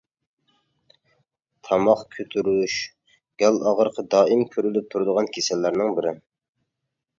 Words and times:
تاماق 1.69 2.01
كۆتۈرۈش: 2.15 2.79
گال 3.43 3.61
ئاغرىقى 3.73 4.07
دائىم 4.17 4.43
كۆرۈلۈپ 4.57 4.91
تۇرىدىغان 4.95 5.33
كېسەللەرنىڭ 5.39 5.97
بىرى. 6.01 6.19